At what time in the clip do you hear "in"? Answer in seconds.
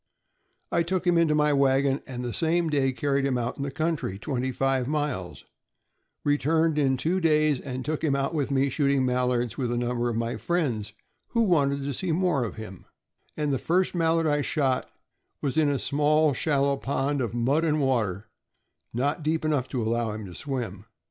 6.79-6.97, 15.55-15.69